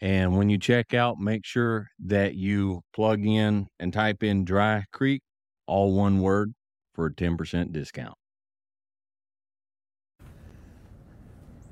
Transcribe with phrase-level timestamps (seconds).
[0.00, 4.84] and when you check out, make sure that you plug in and type in Dry
[4.92, 5.22] Creek,
[5.66, 6.52] all one word,
[6.94, 8.14] for a 10% discount.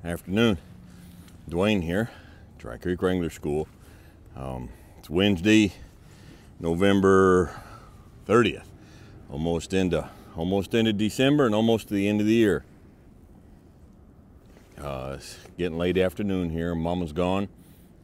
[0.03, 0.57] Afternoon.
[1.49, 2.09] Dwayne here,
[2.57, 3.67] Dry Creek Wrangler School.
[4.35, 5.73] Um, it's Wednesday,
[6.59, 7.61] November
[8.27, 8.65] 30th.
[9.29, 12.63] Almost into almost into December and almost to the end of the year.
[14.79, 16.75] Uh, it's getting late afternoon here.
[16.75, 17.47] Mama's gone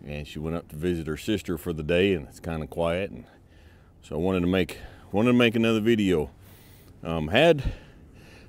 [0.05, 2.69] and she went up to visit her sister for the day and it's kind of
[2.69, 3.25] quiet and
[4.02, 4.80] so I wanted to make
[5.11, 6.31] wanted to make another video.
[7.03, 7.73] Um, had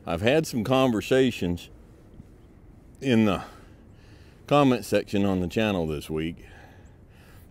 [0.06, 1.68] I've had some conversations
[3.00, 3.42] in the
[4.46, 6.44] comment section on the channel this week.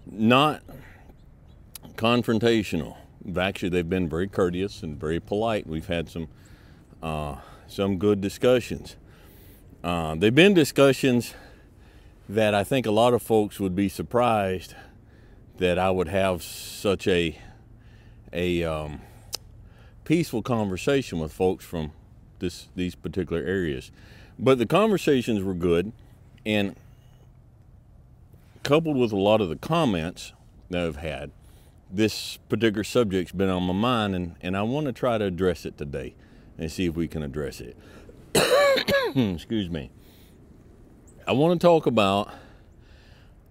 [0.05, 0.63] Not
[1.95, 2.97] confrontational.
[3.37, 5.67] Actually they've been very courteous and very polite.
[5.67, 6.27] We've had some
[7.03, 7.35] uh,
[7.67, 8.95] some good discussions.
[9.83, 11.35] Uh, they've been discussions
[12.31, 14.73] that I think a lot of folks would be surprised
[15.57, 17.37] that I would have such a
[18.31, 19.01] a um,
[20.05, 21.91] peaceful conversation with folks from
[22.39, 23.91] this these particular areas.
[24.39, 25.91] But the conversations were good,
[26.45, 26.77] and
[28.63, 30.31] coupled with a lot of the comments
[30.69, 31.31] that I've had,
[31.91, 35.65] this particular subject's been on my mind, and, and I want to try to address
[35.65, 36.15] it today
[36.57, 37.75] and see if we can address it.
[39.15, 39.91] Excuse me.
[41.27, 42.33] I want to talk about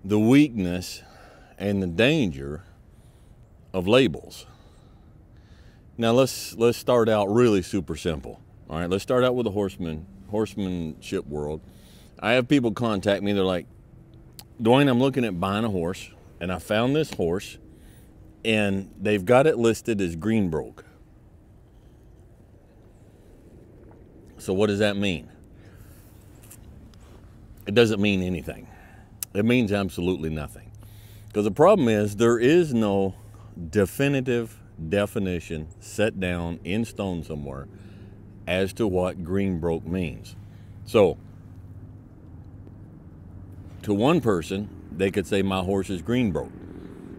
[0.05, 1.03] the weakness
[1.57, 2.65] and the danger
[3.73, 4.47] of labels.
[5.97, 8.41] Now let's let's start out really super simple.
[8.69, 11.61] All right, let's start out with the horseman horsemanship world.
[12.19, 13.33] I have people contact me.
[13.33, 13.67] They're like,
[14.61, 16.11] Dwayne, I'm looking at buying a horse,
[16.41, 17.59] and I found this horse,
[18.45, 20.83] and they've got it listed as Greenbroke.
[24.39, 25.31] So what does that mean?
[27.71, 28.67] It doesn't mean anything.
[29.33, 30.73] It means absolutely nothing.
[31.29, 33.15] Because the problem is there is no
[33.71, 34.59] definitive
[34.89, 37.69] definition set down in stone somewhere
[38.49, 40.35] as to what greenbroke means.
[40.85, 41.17] So,
[43.83, 46.51] to one person, they could say my horse is greenbroke.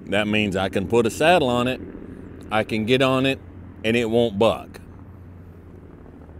[0.07, 1.79] That means I can put a saddle on it,
[2.51, 3.39] I can get on it,
[3.85, 4.81] and it won't buck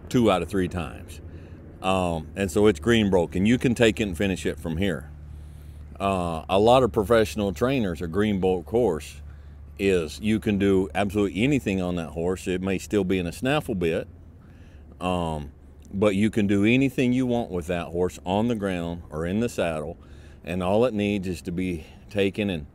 [0.09, 1.21] two out of three times.
[1.81, 5.09] Um, and so it's greenbroke, and you can take it and finish it from here.
[5.99, 9.21] Uh, a lot of professional trainers, a green greenbroke horse
[9.79, 12.47] is you can do absolutely anything on that horse.
[12.47, 14.07] It may still be in a snaffle bit,
[14.99, 15.51] um,
[15.91, 19.39] but you can do anything you want with that horse on the ground or in
[19.39, 19.97] the saddle,
[20.43, 22.67] and all it needs is to be taken and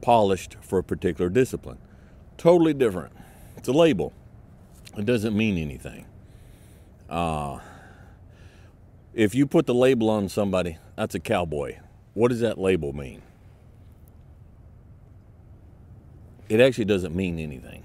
[0.00, 1.78] polished for a particular discipline.
[2.36, 3.12] Totally different.
[3.56, 4.12] It's a label.
[4.96, 6.06] It doesn't mean anything.
[7.08, 7.60] Uh,
[9.14, 11.78] if you put the label on somebody, that's a cowboy.
[12.14, 13.22] What does that label mean?
[16.48, 17.84] It actually doesn't mean anything.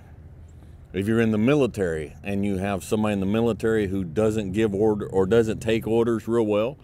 [0.94, 4.74] If you're in the military and you have somebody in the military who doesn't give
[4.74, 6.78] order or doesn't take orders real well,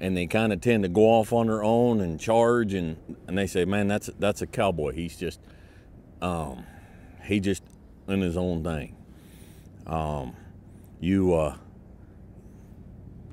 [0.00, 2.96] and they kind of tend to go off on their own and charge, and,
[3.26, 4.92] and they say, man, that's that's a cowboy.
[4.92, 5.40] He's just,
[6.20, 6.64] um,
[7.24, 7.62] he just
[8.06, 8.96] in his own thing.
[9.86, 10.36] Um,
[11.00, 11.56] you uh,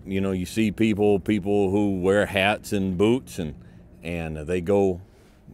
[0.06, 3.56] you know, you see people people who wear hats and boots and
[4.04, 5.02] and they go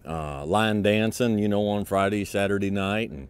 [0.05, 3.27] uh, line dancing, you know, on Friday, Saturday night, and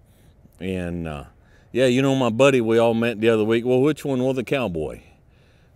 [0.60, 1.24] and uh,
[1.72, 3.66] yeah, you know, my buddy we all met the other week.
[3.66, 5.02] Well, which one was a cowboy?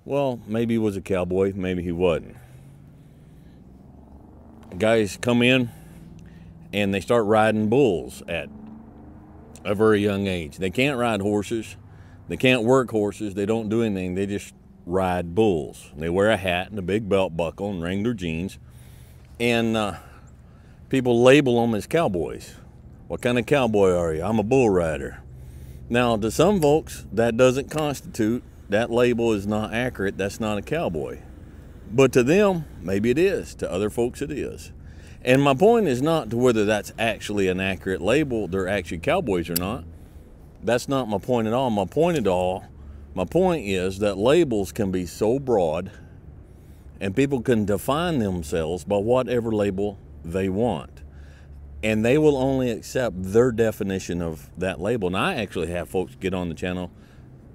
[0.06, 2.36] Well, maybe he was a cowboy, maybe he wasn't.
[4.78, 5.70] Guys come in
[6.74, 8.50] and they start riding bulls at
[9.64, 10.58] a very young age.
[10.58, 11.76] They can't ride horses,
[12.28, 14.16] they can't work horses, they don't do anything.
[14.16, 14.54] They just
[14.86, 15.92] ride bulls.
[15.96, 18.58] They wear a hat and a big belt buckle and Wrangler jeans,
[19.40, 19.96] and uh,
[20.90, 22.56] people label them as cowboys.
[23.08, 24.24] What kind of cowboy are you?
[24.24, 25.22] I'm a bull rider.
[25.90, 30.18] Now, to some folks, that doesn't constitute, that label is not accurate.
[30.18, 31.20] That's not a cowboy.
[31.92, 33.54] But to them, maybe it is.
[33.56, 34.72] To other folks, it is.
[35.24, 39.50] And my point is not to whether that's actually an accurate label, they're actually cowboys
[39.50, 39.84] or not.
[40.64, 41.70] That's not my point at all.
[41.70, 42.64] My point at all,
[43.14, 45.92] my point is that labels can be so broad
[47.00, 51.02] and people can define themselves by whatever label they want.
[51.84, 55.08] And they will only accept their definition of that label.
[55.08, 56.92] And I actually have folks get on the channel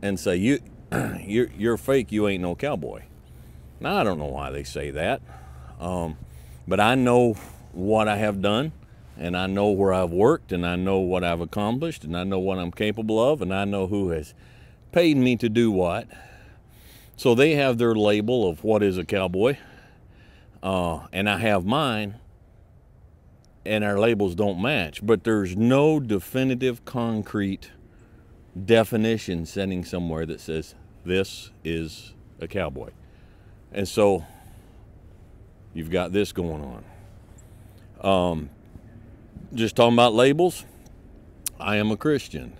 [0.02, 0.58] and say, You
[1.20, 3.04] you're, you're fake, you ain't no cowboy.
[3.78, 5.22] Now I don't know why they say that.
[5.78, 6.16] Um,
[6.66, 7.34] but I know
[7.72, 8.72] what I have done,
[9.16, 12.38] and I know where I've worked, and I know what I've accomplished, and I know
[12.38, 14.34] what I'm capable of, and I know who has
[14.96, 16.08] paid me to do what.
[17.18, 19.58] So they have their label of what is a cowboy,
[20.62, 22.14] uh, and I have mine,
[23.66, 25.04] and our labels don't match.
[25.04, 27.72] But there's no definitive, concrete
[28.64, 32.88] definition setting somewhere that says this is a cowboy.
[33.72, 34.24] And so
[35.74, 36.82] you've got this going
[38.02, 38.30] on.
[38.32, 38.50] Um,
[39.52, 40.64] just talking about labels,
[41.60, 42.56] I am a Christian.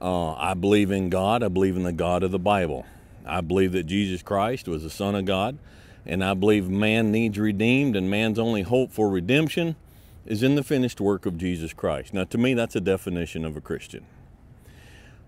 [0.00, 1.42] Uh, I believe in God.
[1.42, 2.86] I believe in the God of the Bible.
[3.26, 5.58] I believe that Jesus Christ was the Son of God.
[6.06, 9.76] And I believe man needs redeemed, and man's only hope for redemption
[10.24, 12.14] is in the finished work of Jesus Christ.
[12.14, 14.06] Now, to me, that's a definition of a Christian.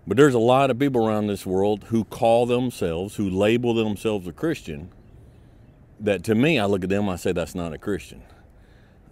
[0.05, 4.27] But there's a lot of people around this world who call themselves, who label themselves
[4.27, 4.89] a Christian,
[5.99, 8.21] that to me, I look at them, I say, that's not a Christian.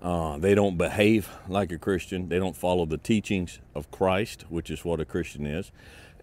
[0.02, 2.30] Uh, they don't behave like a Christian.
[2.30, 5.72] They don't follow the teachings of Christ, which is what a Christian is.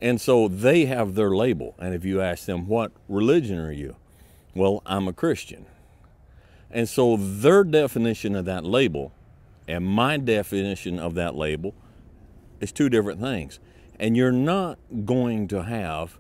[0.02, 1.74] And so they have their label.
[1.78, 3.96] And if you ask them, what religion are you?
[4.54, 5.66] Well, I'm a Christian.
[6.70, 9.12] And so their definition of that label
[9.68, 11.74] and my definition of that label
[12.60, 13.60] is two different things.
[14.00, 16.18] And you're not going to have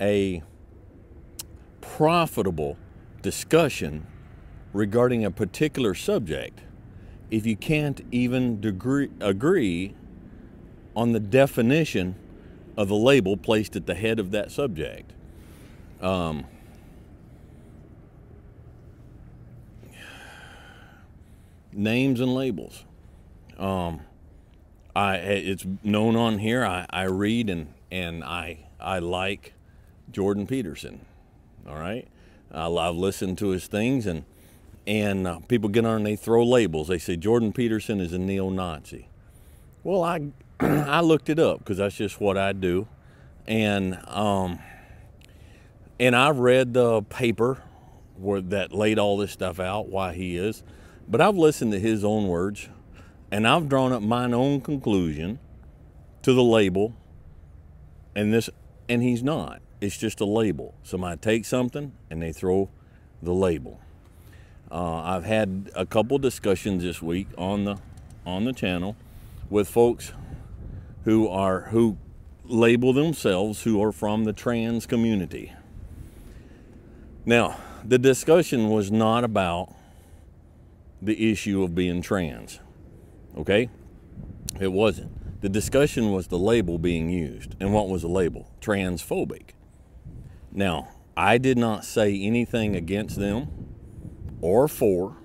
[0.00, 0.42] a
[1.80, 2.76] profitable
[3.20, 4.06] discussion
[4.72, 6.60] regarding a particular subject
[7.30, 9.94] if you can't even degree, agree
[10.96, 12.14] on the definition
[12.76, 15.12] of the label placed at the head of that subject.
[16.00, 16.46] Um,
[21.72, 22.84] names and labels.
[23.58, 24.00] Um,
[24.94, 26.64] I it's known on here.
[26.64, 29.54] I, I read and and I I like
[30.10, 31.04] Jordan Peterson.
[31.68, 32.06] All right,
[32.50, 34.24] I've listened to his things and
[34.88, 36.88] and uh, people get on and they throw labels.
[36.88, 39.06] They say Jordan Peterson is a neo-Nazi.
[39.84, 40.30] Well, I
[40.60, 42.88] I looked it up because that's just what I do,
[43.46, 44.58] and um,
[46.00, 47.62] and I read the paper
[48.16, 50.64] where that laid all this stuff out why he is,
[51.06, 52.68] but I've listened to his own words,
[53.30, 55.38] and I've drawn up my own conclusion
[56.22, 56.94] to the label,
[58.16, 58.48] and this
[58.88, 59.60] and he's not.
[59.82, 60.74] It's just a label.
[60.82, 62.70] Somebody takes something and they throw
[63.22, 63.80] the label.
[64.70, 67.78] Uh, I've had a couple discussions this week on the
[68.26, 68.96] on the channel
[69.48, 70.12] with folks
[71.04, 71.96] who are who
[72.44, 75.52] label themselves who are from the trans community.
[77.24, 79.74] Now, the discussion was not about
[81.00, 82.60] the issue of being trans.
[83.36, 83.70] Okay?
[84.60, 85.40] It wasn't.
[85.40, 87.54] The discussion was the label being used.
[87.60, 88.50] And what was the label?
[88.60, 89.50] Transphobic.
[90.50, 93.67] Now, I did not say anything against them
[94.40, 95.16] or for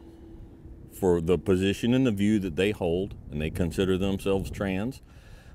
[0.94, 5.02] for the position and the view that they hold and they consider themselves trans.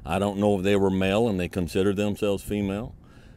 [0.04, 2.94] I don't know if they were male and they consider themselves female.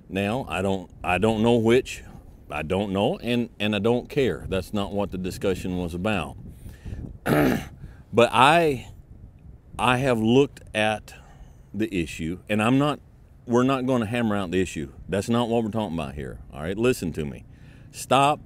[0.09, 2.03] Now, I don't I don't know which.
[2.49, 4.45] I don't know and and I don't care.
[4.49, 6.37] That's not what the discussion was about.
[7.23, 8.89] but I
[9.79, 11.13] I have looked at
[11.73, 12.99] the issue and I'm not
[13.45, 14.91] we're not going to hammer out the issue.
[15.09, 16.39] That's not what we're talking about here.
[16.53, 17.45] All right, listen to me.
[17.91, 18.39] Stop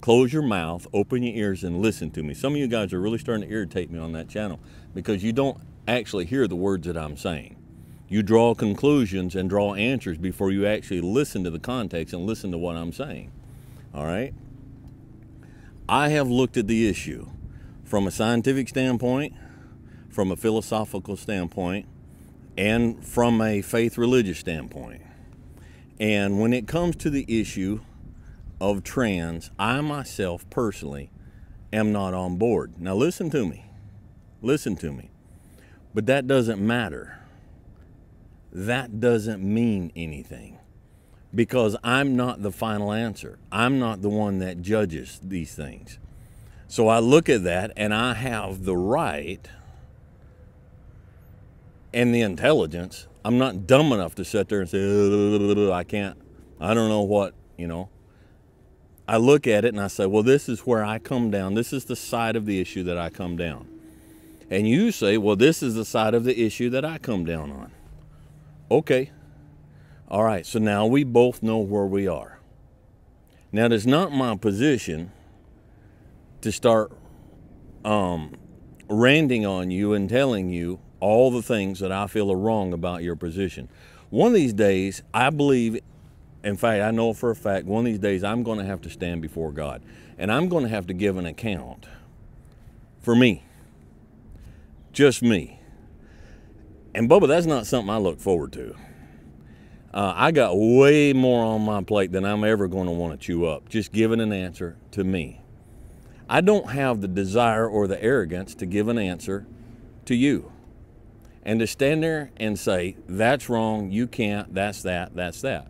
[0.00, 2.34] close your mouth, open your ears, and listen to me.
[2.34, 4.60] Some of you guys are really starting to irritate me on that channel
[4.94, 7.56] because you don't actually hear the words that I'm saying.
[8.08, 12.52] You draw conclusions and draw answers before you actually listen to the context and listen
[12.52, 13.32] to what I'm saying.
[13.92, 14.32] All right?
[15.88, 17.28] I have looked at the issue
[17.84, 19.34] from a scientific standpoint,
[20.08, 21.86] from a philosophical standpoint,
[22.56, 25.02] and from a faith religious standpoint.
[25.98, 27.80] And when it comes to the issue
[28.60, 31.10] of trans, I myself personally
[31.72, 32.80] am not on board.
[32.80, 33.66] Now, listen to me.
[34.42, 35.10] Listen to me.
[35.94, 37.18] But that doesn't matter.
[38.52, 40.58] That doesn't mean anything
[41.34, 43.38] because I'm not the final answer.
[43.52, 45.98] I'm not the one that judges these things.
[46.68, 49.46] So I look at that and I have the right
[51.92, 53.06] and the intelligence.
[53.24, 56.16] I'm not dumb enough to sit there and say, I can't,
[56.60, 57.88] I don't know what, you know.
[59.08, 61.54] I look at it and I say, well, this is where I come down.
[61.54, 63.68] This is the side of the issue that I come down.
[64.50, 67.50] And you say, well, this is the side of the issue that I come down
[67.50, 67.72] on.
[68.70, 69.10] Okay.
[70.08, 70.44] All right.
[70.44, 72.36] So now we both know where we are.
[73.52, 75.12] Now, it's not my position
[76.40, 76.92] to start
[77.84, 78.34] um,
[78.88, 83.02] ranting on you and telling you all the things that I feel are wrong about
[83.02, 83.68] your position.
[84.10, 85.80] One of these days, I believe,
[86.46, 88.80] in fact, I know for a fact, one of these days I'm going to have
[88.82, 89.82] to stand before God
[90.16, 91.86] and I'm going to have to give an account
[93.00, 93.44] for me.
[94.92, 95.58] Just me.
[96.94, 98.76] And Bubba, that's not something I look forward to.
[99.92, 103.18] Uh, I got way more on my plate than I'm ever going to want to
[103.18, 105.40] chew up, just giving an answer to me.
[106.28, 109.46] I don't have the desire or the arrogance to give an answer
[110.04, 110.52] to you.
[111.42, 115.68] And to stand there and say, that's wrong, you can't, that's that, that's that.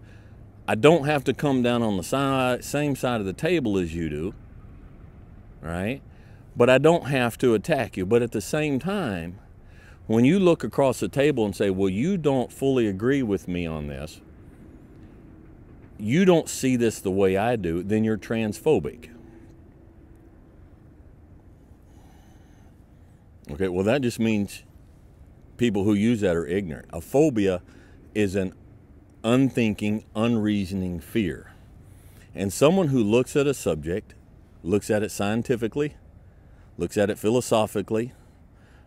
[0.68, 3.94] I don't have to come down on the side, same side of the table as
[3.94, 4.34] you do,
[5.60, 6.02] right?
[6.56, 8.04] But I don't have to attack you.
[8.04, 9.38] But at the same time,
[10.06, 13.66] when you look across the table and say, well, you don't fully agree with me
[13.66, 14.20] on this,
[15.98, 19.10] you don't see this the way I do, then you're transphobic.
[23.50, 24.64] Okay, well, that just means
[25.56, 26.88] people who use that are ignorant.
[26.92, 27.62] A phobia
[28.14, 28.52] is an
[29.26, 31.50] unthinking, unreasoning fear.
[32.32, 34.14] And someone who looks at a subject,
[34.62, 35.96] looks at it scientifically,
[36.78, 38.12] looks at it philosophically,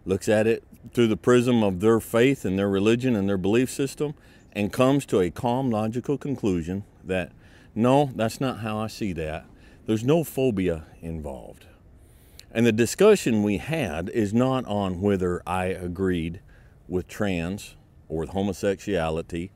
[0.06, 3.70] looks at it through the prism of their faith and their religion and their belief
[3.70, 4.14] system,
[4.54, 7.34] and comes to a calm, logical conclusion that
[7.76, 9.46] no, that's not how I see that.
[9.88, 11.66] There's no phobia involved.
[12.52, 16.40] And the discussion we had is not on whether I agreed
[16.88, 17.76] with trans
[18.08, 19.52] or with homosexuality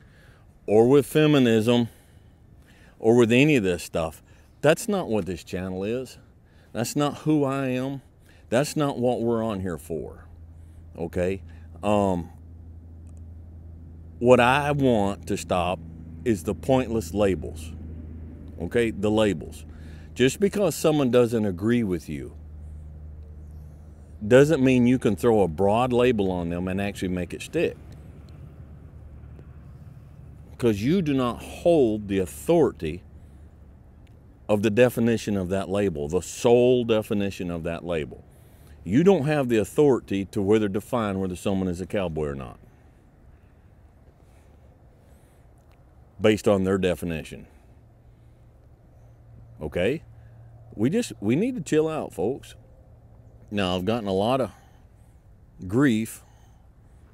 [0.66, 1.88] or with feminism
[2.98, 4.22] or with any of this stuff.
[4.60, 6.18] That's not what this channel is.
[6.72, 8.02] That's not who I am.
[8.48, 10.26] That's not what we're on here for.
[10.96, 11.42] Okay?
[11.82, 12.30] Um,
[14.18, 15.78] what I want to stop
[16.24, 17.72] is the pointless labels.
[18.60, 18.90] Okay?
[18.90, 19.64] The labels.
[20.14, 22.34] Just because someone doesn't agree with you
[24.26, 27.76] doesn't mean you can throw a broad label on them and actually make it stick.
[30.56, 33.02] Because you do not hold the authority
[34.48, 38.22] of the definition of that label, the sole definition of that label.
[38.84, 42.60] You don't have the authority to whether define whether someone is a cowboy or not.
[46.20, 47.46] Based on their definition.
[49.60, 50.04] Okay?
[50.76, 52.54] We just we need to chill out, folks.
[53.50, 54.52] Now, I've gotten a lot of
[55.66, 56.22] grief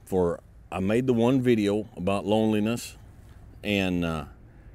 [0.04, 2.97] for I made the one video about loneliness
[3.62, 4.24] and uh,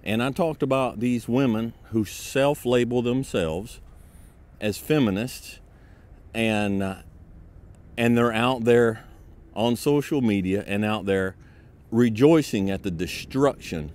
[0.04, 3.82] and I talked about these women who self-label themselves
[4.62, 5.60] as feminists
[6.34, 6.96] and uh,
[7.98, 9.06] and they're out there
[9.56, 11.36] on social media and out there
[11.92, 13.92] rejoicing at the destruction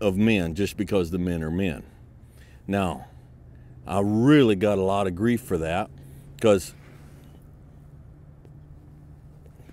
[0.00, 1.82] of men just because the men are men.
[2.66, 3.06] Now,
[3.86, 5.88] I really got a lot of grief for that
[6.36, 6.74] because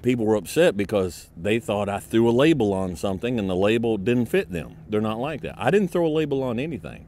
[0.06, 3.98] people were upset because they thought I threw a label on something and the label
[3.98, 4.78] didn't fit them.
[4.88, 5.56] They're not like that.
[5.58, 7.08] I didn't throw a label on anything.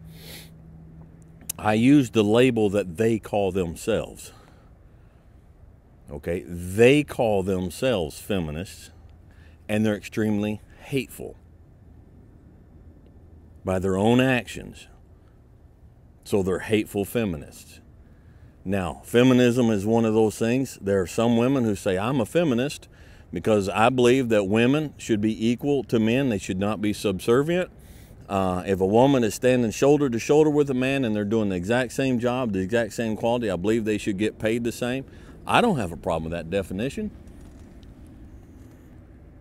[1.59, 4.33] I used the label that they call themselves.
[6.09, 8.89] Okay, they call themselves feminists
[9.69, 11.37] and they're extremely hateful
[13.63, 14.87] by their own actions.
[16.23, 17.79] So they're hateful feminists.
[18.67, 20.77] Now, feminism is one of those things.
[20.81, 22.89] There are some women who say, I'm a feminist
[23.31, 27.71] because I believe that women should be equal to men, they should not be subservient.
[28.27, 31.47] Uh, if a woman is standing shoulder to shoulder with a man and they're doing
[31.47, 34.73] the exact same job, the exact same quality, I believe they should get paid the
[34.73, 35.05] same.
[35.47, 37.09] I don't have a problem with that definition.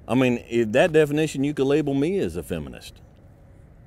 [0.06, 3.00] I mean, if that definition, you could label me as a feminist.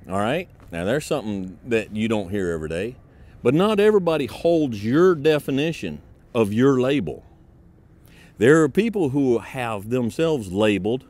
[0.06, 0.50] All right?
[0.70, 2.96] Now, there's something that you don't hear every day.
[3.42, 6.02] But not everybody holds your definition
[6.34, 7.24] of your label.
[8.38, 11.04] There are people who have themselves labeled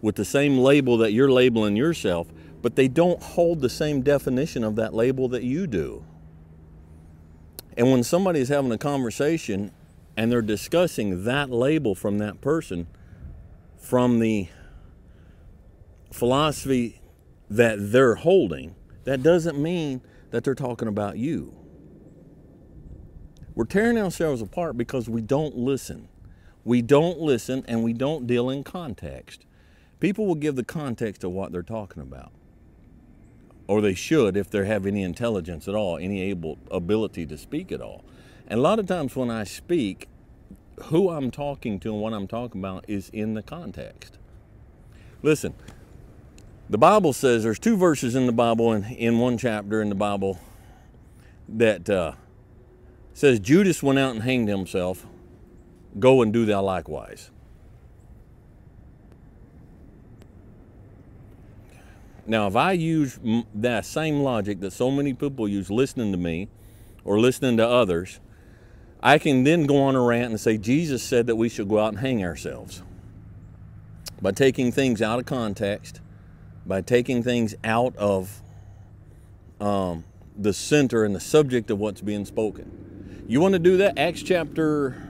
[0.00, 2.28] with the same label that you're labeling yourself,
[2.62, 6.04] but they don't hold the same definition of that label that you do.
[7.76, 9.70] And when somebody is having a conversation
[10.16, 12.88] and they're discussing that label from that person,
[13.76, 14.48] from the
[16.12, 17.00] philosophy
[17.48, 18.74] that they're holding,
[19.04, 20.00] that doesn't mean
[20.30, 21.54] that they're talking about you.
[23.54, 26.08] We're tearing ourselves apart because we don't listen.
[26.64, 29.46] We don't listen and we don't deal in context.
[30.00, 32.30] People will give the context of what they're talking about.
[33.66, 37.72] Or they should if they have any intelligence at all, any able ability to speak
[37.72, 38.04] at all.
[38.46, 40.08] And a lot of times when I speak,
[40.84, 44.18] who I'm talking to and what I'm talking about is in the context.
[45.22, 45.54] Listen,
[46.70, 49.94] the Bible says there's two verses in the Bible and in one chapter in the
[49.94, 50.38] Bible
[51.48, 52.12] that uh,
[53.14, 55.06] says Judas went out and hanged himself.
[55.98, 57.30] Go and do thou likewise.
[62.26, 63.18] Now, if I use
[63.54, 66.48] that same logic that so many people use listening to me
[67.02, 68.20] or listening to others,
[69.02, 71.78] I can then go on a rant and say Jesus said that we should go
[71.78, 72.82] out and hang ourselves.
[74.20, 76.02] By taking things out of context,
[76.68, 78.42] by taking things out of
[79.58, 80.04] um,
[80.36, 83.24] the center and the subject of what's being spoken.
[83.26, 83.98] You want to do that?
[83.98, 85.02] Acts chapter,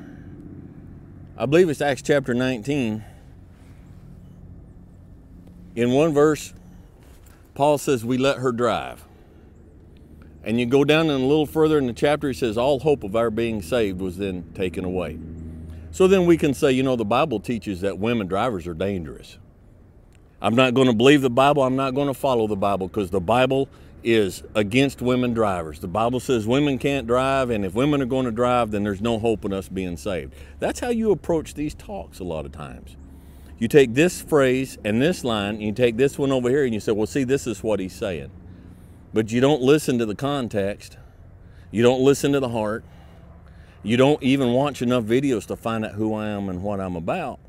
[1.37, 3.05] I believe it's Acts chapter 19.
[5.75, 6.55] In one verse,
[7.55, 9.05] Paul says, We let her drive.
[10.45, 13.03] And you go down and a little further in the chapter, he says, All hope
[13.03, 15.19] of our being saved was then taken away.
[15.91, 19.39] So then we can say, you know, the Bible teaches that women drivers are dangerous.
[20.41, 21.63] I'm not going to believe the Bible.
[21.63, 23.69] I'm not going to follow the Bible because the Bible
[24.05, 25.81] is against women drivers.
[25.81, 29.01] The Bible says women can't drive, and if women are going to drive, then there's
[29.01, 30.35] no hope in us being saved.
[30.61, 32.97] That's how you approach these talks a lot of times.
[33.59, 36.73] You take this phrase and this line, and you take this one over here, and
[36.73, 38.31] you say, well, see, this is what he's saying.
[39.13, 40.97] But you don't listen to the context.
[41.73, 42.85] You don't listen to the heart.
[43.83, 46.95] You don't even watch enough videos to find out who I am and what I'm
[46.95, 47.41] about.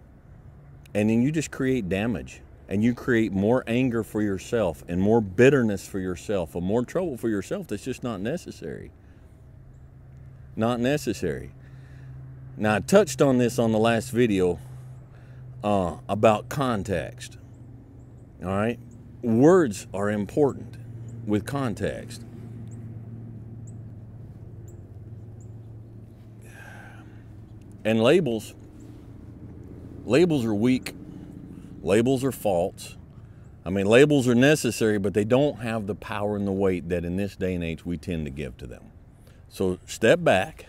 [0.95, 2.41] And then you just create damage.
[2.69, 7.17] And you create more anger for yourself and more bitterness for yourself and more trouble
[7.17, 8.91] for yourself that's just not necessary.
[10.55, 11.51] Not necessary.
[12.55, 14.59] Now, I touched on this on the last video
[15.63, 17.37] uh, about context.
[18.43, 18.77] All right?
[19.23, 20.77] Words are important
[21.25, 22.23] with context.
[27.83, 28.53] And labels,
[30.05, 30.93] labels are weak.
[31.81, 32.97] Labels are false.
[33.65, 37.05] I mean, labels are necessary, but they don't have the power and the weight that
[37.05, 38.83] in this day and age we tend to give to them.
[39.49, 40.67] So step back,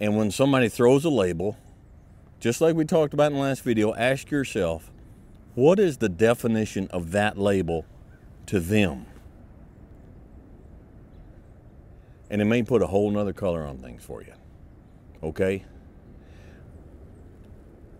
[0.00, 1.56] and when somebody throws a label,
[2.40, 4.90] just like we talked about in the last video, ask yourself,
[5.54, 7.84] what is the definition of that label
[8.46, 9.06] to them?
[12.30, 14.32] And it may put a whole nother color on things for you.
[15.22, 15.64] Okay?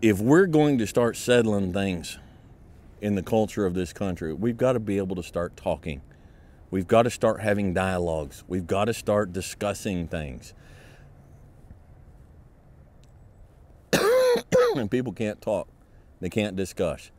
[0.03, 2.17] If we're going to start settling things
[2.99, 6.01] in the culture of this country, we've got to be able to start talking.
[6.71, 8.43] We've got to start having dialogues.
[8.45, 10.53] We've got to start discussing things.
[14.75, 15.69] and people can't talk.
[16.19, 17.09] They can't discuss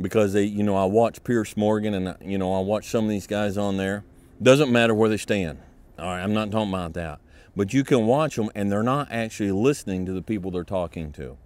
[0.00, 3.10] because they, you know, I watch Piers Morgan and you know I watch some of
[3.10, 4.02] these guys on there.
[4.42, 5.60] Doesn't matter where they stand.
[5.96, 7.20] All right, I'm not talking about that.
[7.54, 11.12] But you can watch them and they're not actually listening to the people they're talking
[11.12, 11.38] to.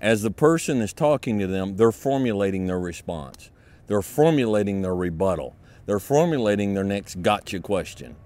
[0.00, 3.50] As the person is talking to them, they're formulating their response.
[3.86, 5.56] They're formulating their rebuttal.
[5.86, 8.16] They're formulating their next gotcha question.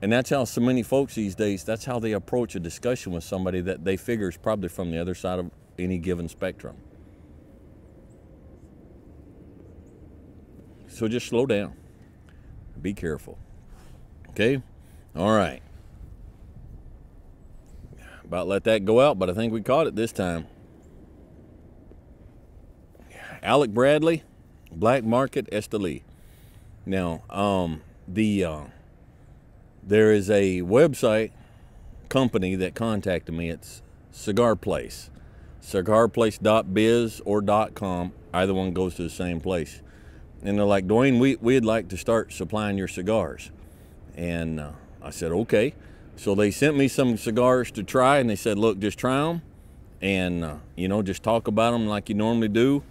[0.00, 3.24] And that's how so many folks these days, that's how they approach a discussion with
[3.24, 6.76] somebody that they figure is probably from the other side of any given spectrum.
[10.88, 11.74] So just slow down.
[12.80, 13.38] Be careful.
[14.30, 14.62] Okay?
[15.16, 15.62] All right.
[18.24, 20.46] About let that go out, but I think we caught it this time.
[23.42, 24.22] Alec Bradley,
[24.70, 26.02] Black Market Esteli.
[26.86, 28.60] Now, um, the uh,
[29.82, 31.30] there is a website
[32.08, 33.50] company that contacted me.
[33.50, 35.10] It's Cigar Place
[35.68, 38.12] cigarplace.biz or .com.
[38.32, 39.82] Either one goes to the same place.
[40.42, 43.50] And they're like, Dwayne, we, we'd like to start supplying your cigars.
[44.16, 44.70] And uh,
[45.02, 45.74] I said, okay.
[46.16, 49.42] So they sent me some cigars to try, and they said, look, just try them
[50.00, 52.82] and, uh, you know, just talk about them like you normally do.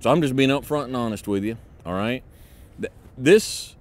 [0.00, 2.22] So I'm just being upfront and honest with you, all right?
[3.18, 3.76] This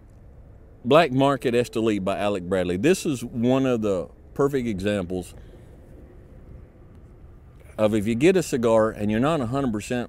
[0.86, 5.34] Black Market Esteli by Alec Bradley, this is one of the perfect examples
[7.78, 10.08] of if you get a cigar and you're not 100%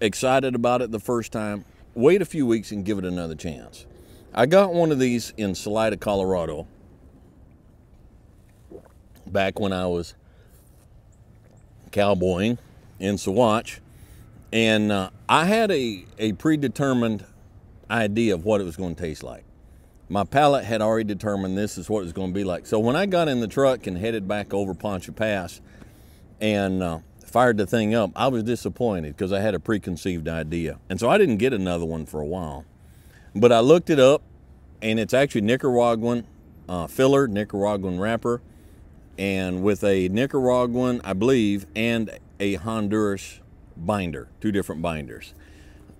[0.00, 1.64] excited about it the first time,
[1.94, 3.86] wait a few weeks and give it another chance.
[4.32, 6.68] I got one of these in Salida, Colorado,
[9.26, 10.14] back when I was
[11.90, 12.58] cowboying
[13.00, 13.80] in Saguache,
[14.52, 17.24] and uh, I had a, a predetermined
[17.90, 19.44] idea of what it was going to taste like.
[20.08, 22.66] My palate had already determined this is what it was going to be like.
[22.66, 25.60] So when I got in the truck and headed back over Poncha Pass,
[26.40, 26.98] and uh,
[27.30, 28.10] fired the thing up.
[28.16, 30.78] I was disappointed because I had a preconceived idea.
[30.88, 32.64] And so I didn't get another one for a while.
[33.34, 34.22] But I looked it up,
[34.82, 36.26] and it's actually Nicaraguan
[36.68, 38.42] uh, filler, Nicaraguan wrapper,
[39.18, 43.39] and with a Nicaraguan, I believe, and a Honduras
[43.86, 45.34] binder, two different binders.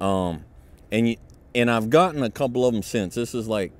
[0.00, 0.44] Um,
[0.90, 1.16] and you,
[1.54, 3.14] and I've gotten a couple of them since.
[3.14, 3.72] This is like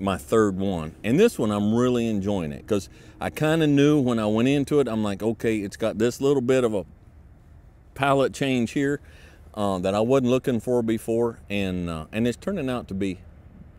[0.00, 2.88] my third one, and this one I'm really enjoying it because
[3.20, 4.88] I kind of knew when I went into it.
[4.88, 6.84] I'm like, okay, it's got this little bit of a
[7.94, 9.00] palette change here
[9.54, 13.18] uh, that I wasn't looking for before, and uh, and it's turning out to be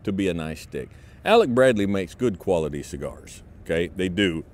[0.04, 0.90] to be a nice stick.
[1.24, 3.42] Alec Bradley makes good quality cigars.
[3.64, 4.44] Okay, they do,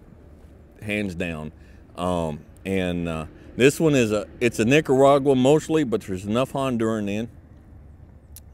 [0.83, 1.53] hands down.
[1.97, 3.27] Um, and uh,
[3.57, 7.29] this one is a it's a Nicaragua mostly, but there's enough Honduran in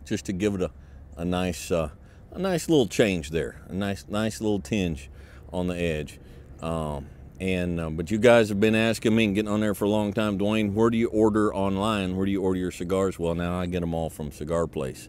[0.04, 0.70] just to give it a,
[1.16, 1.90] a nice uh,
[2.32, 5.10] a nice little change there, a nice nice little tinge
[5.52, 6.18] on the edge.
[6.60, 7.06] Um,
[7.40, 9.88] and uh, but you guys have been asking me and getting on there for a
[9.88, 10.74] long time, Dwayne.
[10.74, 12.16] Where do you order online?
[12.16, 13.18] Where do you order your cigars?
[13.18, 15.08] Well, now I get them all from CigarPlace.com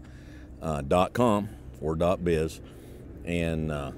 [0.61, 2.59] uh, or .biz,
[3.23, 3.91] and uh,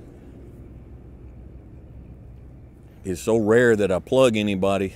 [3.06, 4.96] it's so rare that I plug anybody,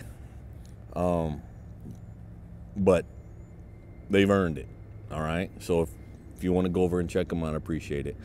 [0.93, 1.41] um,
[2.75, 3.05] but
[4.09, 4.67] they've earned it.
[5.11, 5.49] All right.
[5.59, 5.89] So if,
[6.37, 8.15] if you want to go over and check them out, I appreciate it.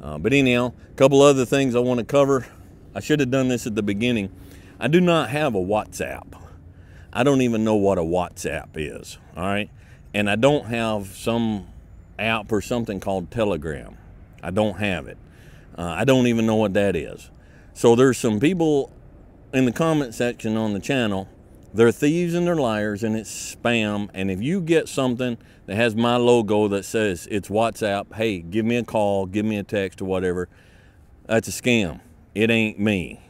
[0.00, 2.46] Uh, but anyhow, a couple other things I want to cover.
[2.94, 4.30] I should have done this at the beginning.
[4.78, 6.38] I do not have a WhatsApp.
[7.12, 9.18] I don't even know what a WhatsApp is.
[9.36, 9.70] All right.
[10.12, 11.68] And I don't have some
[12.18, 13.96] app or something called Telegram.
[14.42, 15.18] I don't have it.
[15.78, 17.30] Uh, I don't even know what that is.
[17.74, 18.92] So there's some people
[19.52, 21.28] in the comment section on the channel
[21.74, 24.10] they're thieves and they're liars and it's spam.
[24.14, 28.64] And if you get something that has my logo that says it's WhatsApp, hey, give
[28.64, 30.48] me a call, give me a text or whatever,
[31.26, 32.00] that's a scam.
[32.34, 33.20] It ain't me.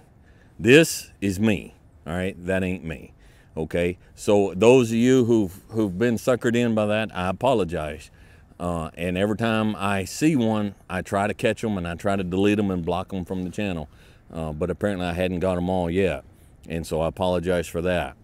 [0.59, 1.75] This is me.
[2.07, 3.13] All right, that ain't me.
[3.57, 8.11] Okay, so those of you who've who've been suckered in by that, I apologize.
[8.59, 12.17] Uh, and every time I see one, I try to catch them and I try
[12.17, 13.89] to delete them and block them from the channel.
[14.33, 16.25] Uh, but apparently, I hadn't got them all yet,
[16.69, 18.17] and so I apologize for that.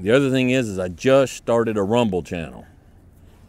[0.00, 2.64] The other thing is, is I just started a Rumble channel.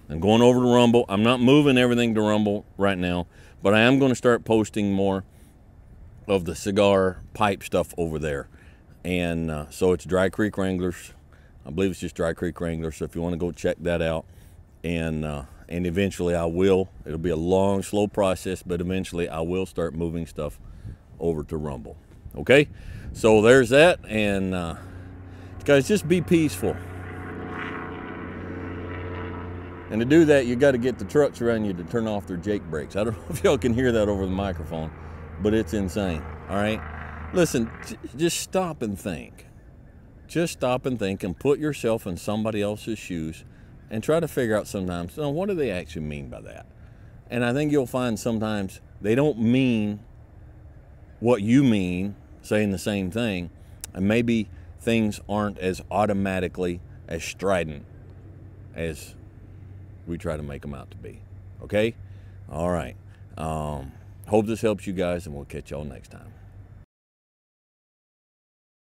[0.09, 1.05] I'm going over to Rumble.
[1.07, 3.27] I'm not moving everything to Rumble right now,
[3.61, 5.23] but I am going to start posting more
[6.27, 8.47] of the cigar pipe stuff over there.
[9.03, 11.13] And uh, so it's Dry Creek Wranglers.
[11.67, 12.97] I believe it's just Dry Creek Wranglers.
[12.97, 14.25] So if you want to go check that out,
[14.83, 16.89] and uh, and eventually I will.
[17.05, 20.59] It'll be a long, slow process, but eventually I will start moving stuff
[21.19, 21.95] over to Rumble.
[22.35, 22.69] Okay,
[23.13, 24.55] so there's that, and.
[24.55, 24.75] Uh,
[25.65, 26.75] Guys, just be peaceful.
[29.91, 32.27] And to do that, you got to get the trucks around you to turn off
[32.27, 32.95] their Jake brakes.
[32.95, 34.91] I don't know if y'all can hear that over the microphone,
[35.41, 36.23] but it's insane.
[36.49, 36.81] All right?
[37.33, 37.71] Listen,
[38.15, 39.47] just stop and think.
[40.27, 43.43] Just stop and think and put yourself in somebody else's shoes
[43.89, 46.67] and try to figure out sometimes, know, what do they actually mean by that?
[47.31, 49.99] And I think you'll find sometimes they don't mean
[51.19, 53.49] what you mean, saying the same thing.
[53.93, 57.85] And maybe things aren't as automatically as strident
[58.75, 59.15] as
[60.07, 61.21] we try to make them out to be.
[61.63, 61.95] Okay?
[62.51, 62.95] All right.
[63.37, 63.91] Um,
[64.27, 66.33] hope this helps you guys, and we'll catch y'all next time.